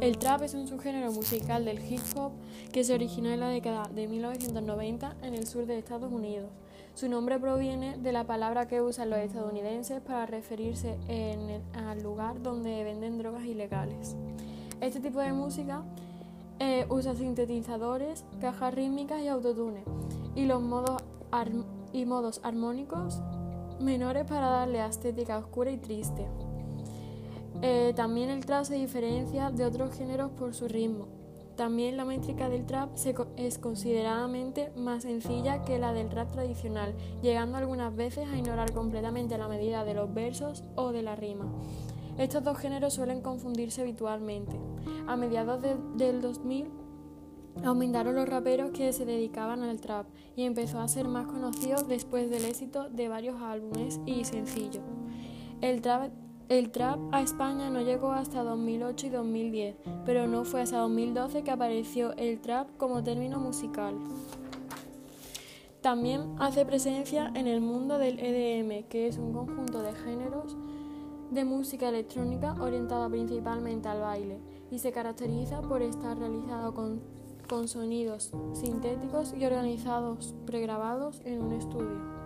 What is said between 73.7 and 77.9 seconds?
al baile y se caracteriza por estar realizado con, con